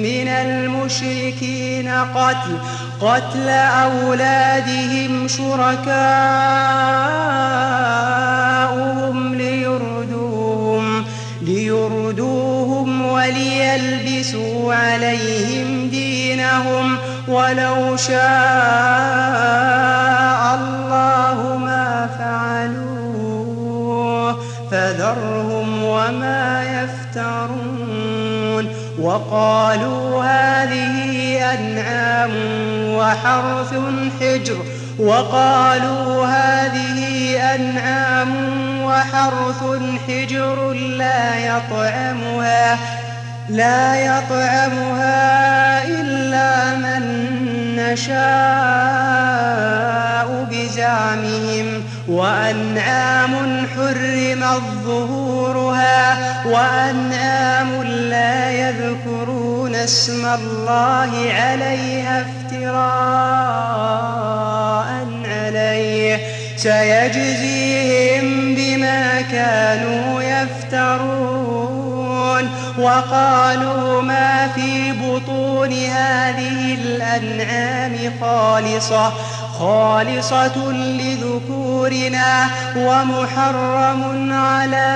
[0.02, 2.58] من المشركين قتل
[3.00, 6.14] قتل أولادهم شركاؤهم
[9.34, 11.04] ليردوهم
[11.42, 16.96] ليردوهم وليلبسوا عليهم دينهم
[17.28, 18.14] ولو شاء
[20.54, 22.94] الله ما فعلوه
[24.70, 25.63] فذرهم
[25.94, 28.68] وما يفترون
[29.00, 32.32] وقالوا هذه أنعام
[32.94, 33.74] وحرث
[34.20, 34.56] حجر
[34.98, 38.34] وقالوا هذه أنعام
[38.82, 39.62] وحرث
[40.08, 42.78] حجر لا يطعمها
[43.48, 47.02] لا يطعمها إلا من
[47.76, 49.14] نشاء
[50.50, 62.74] بزعمهم وأنعام حرمت ظهورها وأنعام لا يذكرون اسم الله عليها افتراء
[65.30, 66.18] عليه.
[66.56, 71.24] سيجزيهم بما كانوا يفترون.
[72.78, 79.12] وقالوا ما في بطون هذه الأنعام خالصة.
[79.58, 82.46] خالصة لذكورنا
[82.76, 84.90] ومحرم على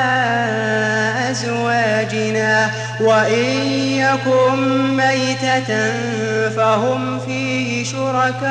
[1.31, 3.45] أزواجنا وإن
[3.79, 5.93] يكن ميتة
[6.49, 8.49] فهم فيه شركاء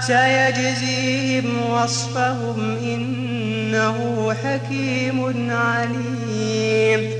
[0.00, 7.19] سيجزيهم وصفهم إنه حكيم عليم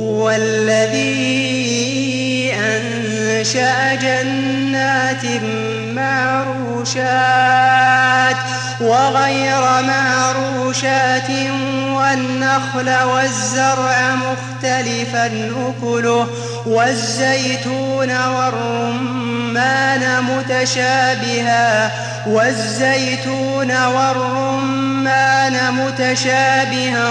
[0.00, 1.90] وهو الذي
[2.54, 5.24] أنشأ جنات
[5.94, 7.20] معروشات
[8.80, 11.30] وغير معروشات
[11.88, 15.26] والنخل والزرع مختلفا
[15.68, 16.26] أكله
[16.66, 21.92] والزيتون والرمان متشابها
[22.26, 27.10] والزيتون والرمان متشابها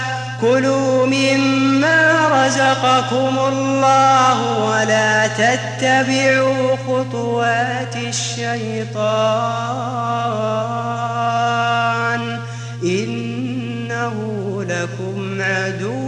[0.41, 9.01] كلوا مما رزقكم الله ولا تتبعوا خطوات الشيطان
[12.83, 14.15] إنه
[14.69, 16.00] لكم عدو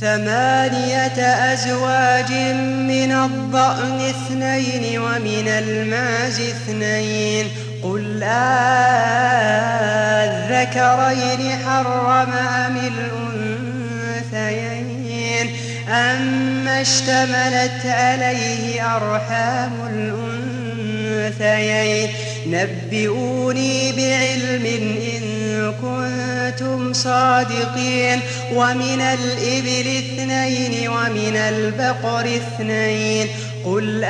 [0.00, 2.32] ثمانية أزواج
[2.88, 7.46] من الضأن اثنين ومن المعز اثنين.
[7.82, 8.22] قل
[10.22, 12.76] الذكرين حرم أم
[14.36, 15.56] الأنثيين.
[15.88, 19.72] أما اشتملت عليه أرحام
[21.22, 22.08] الأنثيين.
[22.46, 24.66] نبئوني بعلم
[25.16, 28.20] إن كنتم صادقين
[28.54, 33.26] ومن الإبل اثنين ومن البقر اثنين
[33.64, 34.04] قل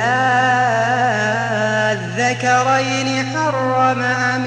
[1.91, 4.45] الذكرين حرم أم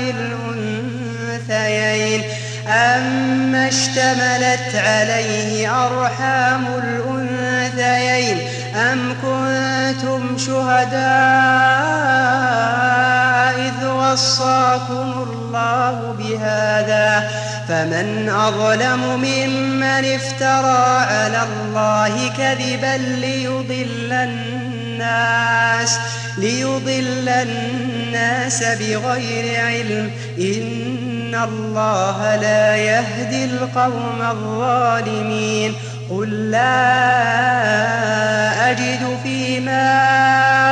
[1.49, 2.23] الأنثيين
[2.69, 8.39] أما اشتملت عليه أرحام الأنثيين
[8.77, 12.12] أم كنتم شهداء
[14.13, 17.31] وصاكم الله بهذا
[17.69, 25.99] فمن أظلم ممن افترى على الله كذبا ليضل الناس
[26.39, 30.11] ليضل الناس بغير علم.
[30.39, 35.75] إن الله لا يهدي القوم الظالمين.
[36.13, 36.91] قل لا
[38.71, 39.93] أجد فيما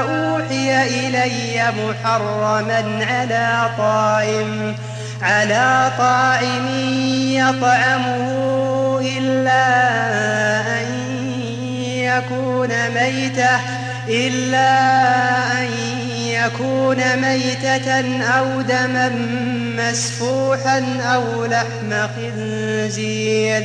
[0.01, 4.77] أوحي إلي محرما على طائم
[5.23, 6.69] على طاعم
[7.31, 9.67] يطعمه إلا
[10.81, 10.87] أن
[11.87, 13.61] يكون ميتة
[14.09, 14.71] إلا
[15.61, 15.69] أن
[16.19, 19.09] يكون ميتة أو دما
[19.79, 23.65] مسفوحا أو لحم خنزير.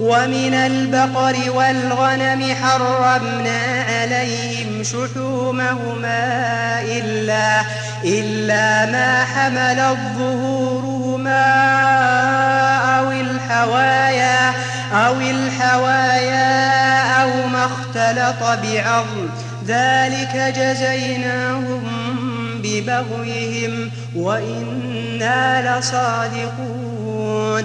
[0.00, 7.60] ومن البقر والغنم حرمنا عليهم شحومهما إلا,
[8.04, 11.46] إلا ما حملت ظهورهما
[12.98, 14.52] أو الحوايا
[14.92, 19.28] أو الحوايا أو ما اختلط بعظم.
[19.66, 21.82] ذلك جزيناهم
[22.62, 27.64] ببغيهم وإنا لصادقون.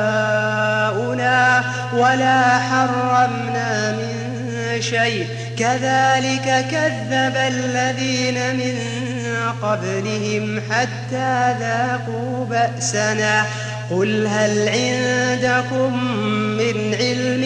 [2.01, 5.27] ولا حرمنا من شيء.
[5.59, 8.79] كذلك كذب الذين من
[9.61, 13.45] قبلهم حتى ذاقوا بأسنا.
[13.91, 16.13] قل هل عندكم
[16.57, 17.43] من علم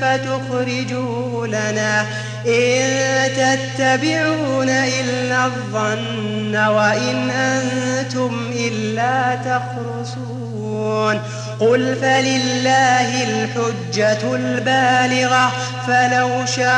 [0.00, 2.06] فتخرجوه لنا.
[2.46, 3.00] إن
[3.36, 11.20] تتبعون إلا الظن وإن أنتم إلا تخرصون.
[11.60, 15.52] قل فلله الحجة البالغة
[15.86, 16.70] فلو شاء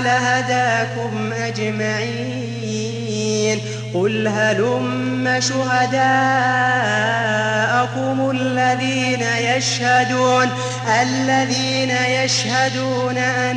[0.00, 2.66] لهداكم أجمعين
[3.94, 5.96] قل هلم شهداءكم
[8.30, 9.22] الذين
[9.56, 10.48] يشهدون
[11.02, 13.56] الذين يشهدون أن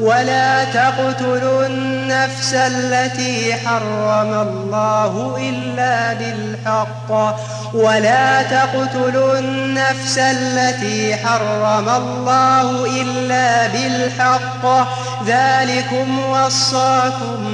[0.00, 7.36] ولا تقتلوا النفس التي حرم الله إلا بالحق.
[7.74, 14.88] ولا تقتلوا النفس التي حرم الله إلا بالحق.
[15.26, 17.44] ذلكم وصاكم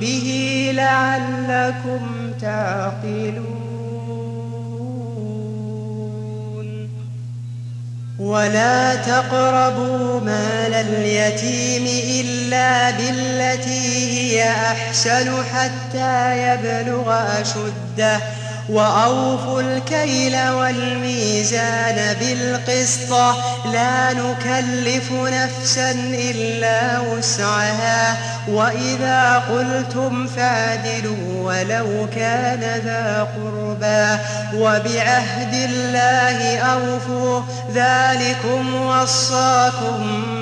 [0.00, 3.61] به لعلكم تعقلون.
[8.22, 11.86] ولا تقربوا مال اليتيم
[12.20, 18.20] إلا بالتي هي أحسن حتى يبلغ أشده.
[18.72, 23.12] وأوفوا الكيل والميزان بالقسط.
[23.72, 28.16] لا نكلف نفسا إلا وسعها.
[28.48, 34.22] وإذا قلتم فاعدلوا ولو كان ذا قربى.
[34.54, 37.42] وبعهد الله أوفوا.
[37.74, 40.41] ذلكم وصاكم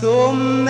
[0.00, 0.68] ثم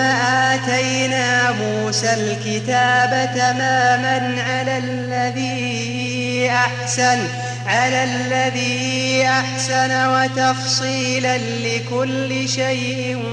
[0.49, 7.19] آتينا موسى الكتاب تماما على الذي أحسن
[7.67, 13.23] على الذي أحسن وتفصيلا لكل شيء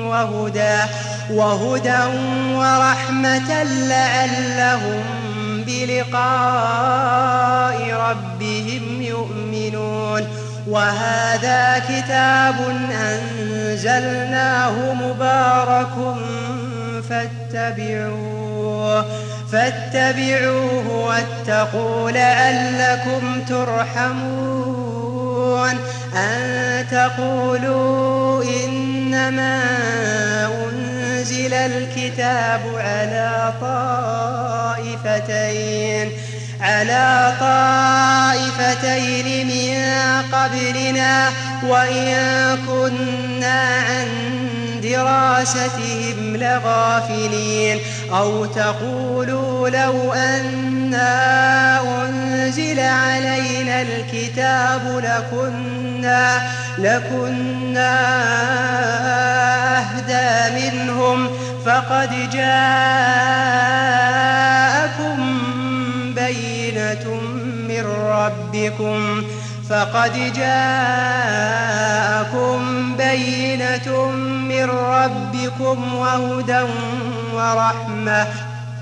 [0.00, 0.78] وهدى
[1.30, 2.04] وهدى
[2.54, 5.02] ورحمة لعلهم
[5.66, 7.14] بلقاء
[8.10, 10.43] ربهم يؤمنون.
[10.68, 12.54] وهذا كتاب
[13.02, 16.16] أنزلناه مبارك
[17.08, 19.04] فاتبعوه
[19.52, 24.54] فاتبعوه واتقوا لعلكم ترحمون.
[26.16, 29.62] أن تقولوا إنما
[30.46, 33.52] أنزل الكتاب على
[34.94, 36.12] طائفتين.
[36.64, 39.74] على طائفتين من
[40.32, 41.30] قبلنا
[41.66, 42.08] وإن
[42.66, 44.06] كنا عن
[44.82, 47.78] دراستهم لغافلين
[48.12, 51.12] أو تقولوا لو أنا
[52.02, 56.42] أنزل علينا الكتاب لكنا
[56.78, 57.94] لكنا
[59.78, 61.28] أهدى منهم
[61.66, 63.14] فقد جاءكم
[66.94, 67.06] بينة
[67.68, 69.22] من ربكم
[69.70, 71.36] فقد جاءكم
[72.96, 74.10] بينة
[74.48, 76.62] من ربكم وهدى
[77.34, 78.26] ورحمة.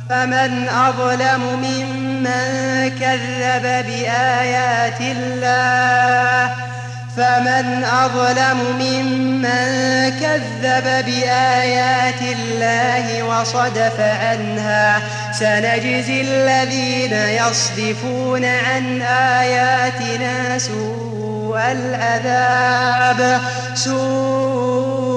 [0.08, 6.71] فمن أظلم ممن كذب بآيات الله
[7.16, 15.02] فمن أظلم ممن كذب بآيات الله وصدف عنها
[15.32, 23.40] سنجزي الذين يصدفون عن آياتنا سوء العذاب
[23.74, 25.12] سوء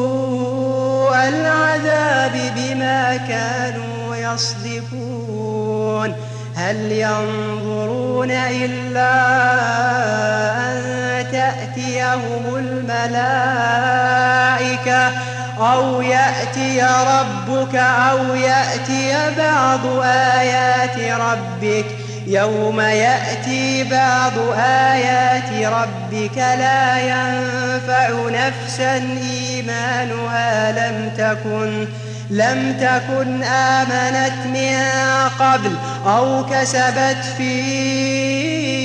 [1.15, 2.35] العذاب
[2.77, 6.15] ما كانوا يصدفون.
[6.55, 9.11] هل ينظرون إلا
[10.71, 11.04] أن
[11.55, 13.11] تأتيهم الملائكة
[15.59, 21.85] أو يأتي ربك أو يأتي بعض آيات ربك.
[22.27, 30.71] يوم يأتي بعض آيات ربك لا ينفع نفسا إيمانها.
[30.71, 31.87] لم تكن
[32.29, 34.77] لم تكن آمنت من
[35.39, 35.75] قبل
[36.05, 38.84] أو كسبت في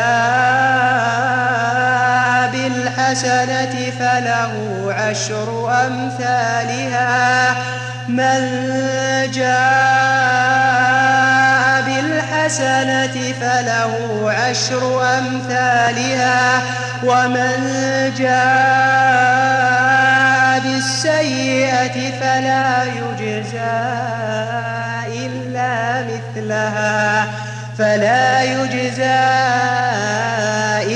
[2.53, 4.53] بالحسنة فله
[4.89, 7.55] عشر أمثالها.
[8.09, 8.41] من
[9.35, 10.71] جاء
[11.83, 13.95] بالحسنة فله
[14.31, 16.63] عشر أمثالها.
[17.05, 17.55] ومن
[18.19, 20.00] جاء
[21.01, 23.81] بالسيئة فلا يجزى
[25.27, 27.29] إلا مثلها
[27.79, 29.25] فلا يجزى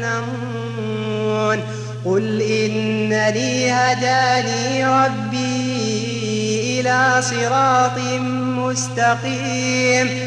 [2.06, 7.98] قل إنني هداني ربي إلى صراط
[8.58, 10.27] مستقيم.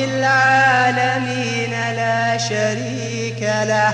[0.21, 3.93] العالمين لا شريك له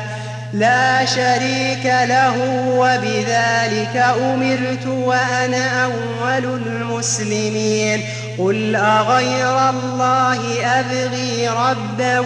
[0.53, 2.35] لا شريك له
[2.77, 8.01] وبذلك أمرت وأنا أول المسلمين.
[8.37, 12.19] قل أغير الله أبغي ربا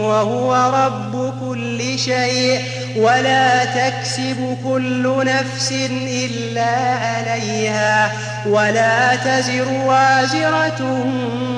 [0.00, 2.60] وهو رب كل شيء.
[2.96, 5.72] ولا تكسب كل نفس
[6.02, 8.12] إلا عليها
[8.46, 11.06] ولا تزر وازرة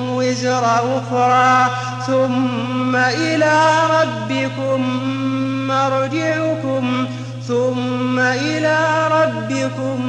[0.09, 0.65] وزر
[0.97, 1.71] أخرى
[2.07, 3.69] ثم إلى
[4.01, 4.81] ربكم
[5.67, 7.07] مرجعكم
[7.47, 8.77] ثم إلى
[9.11, 9.99] ربكم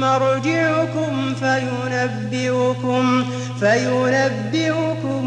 [0.00, 3.24] مرجعكم فينبئكم
[3.60, 5.24] فينبئكم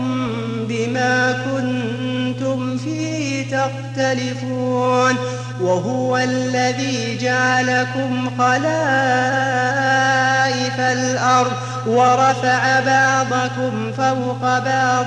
[0.70, 5.16] بما كنتم فيه تختلفون
[5.62, 8.64] وهو الذي جعلكم خلائف
[10.80, 11.52] الأرض
[11.88, 15.06] ورفع بعضكم فوق بعض